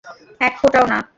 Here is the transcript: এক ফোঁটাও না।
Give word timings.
এক 0.41 0.53
ফোঁটাও 0.61 0.85
না। 0.87 0.97